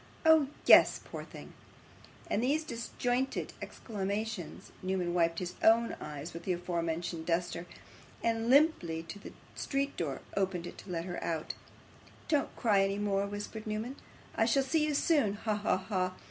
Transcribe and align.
Oh, 0.25 0.47
yes. 0.65 0.99
Poor 1.05 1.23
thing!' 1.23 1.53
With 2.27 2.41
these 2.41 2.63
disjointed 2.63 3.53
exclamations, 3.61 4.71
Newman 4.81 5.13
wiped 5.13 5.37
his 5.37 5.53
own 5.61 5.95
eyes 6.01 6.33
with 6.33 6.41
the 6.41 6.53
afore 6.53 6.81
mentioned 6.81 7.27
duster, 7.27 7.67
and, 8.23 8.49
limping 8.49 9.05
to 9.05 9.19
the 9.19 9.31
street 9.53 9.95
door, 9.97 10.21
opened 10.35 10.65
it 10.65 10.79
to 10.79 10.89
let 10.89 11.05
her 11.05 11.23
out. 11.23 11.53
'Don't 12.29 12.55
cry 12.55 12.81
any 12.83 12.97
more,' 12.97 13.27
whispered 13.27 13.67
Newman. 13.67 13.95
'I 14.35 14.45
shall 14.45 14.63
see 14.63 14.85
you 14.87 14.95
soon. 14.95 15.35
Ha! 15.35 15.53
ha! 15.53 15.77
ha! 15.77 16.13